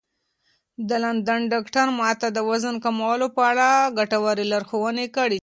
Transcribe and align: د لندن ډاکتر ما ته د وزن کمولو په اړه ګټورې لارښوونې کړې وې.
د 0.89 0.91
لندن 1.03 1.41
ډاکتر 1.53 1.87
ما 1.99 2.09
ته 2.21 2.27
د 2.35 2.39
وزن 2.49 2.75
کمولو 2.85 3.27
په 3.35 3.41
اړه 3.51 3.67
ګټورې 3.99 4.43
لارښوونې 4.51 5.05
کړې 5.15 5.37
وې. 5.37 5.39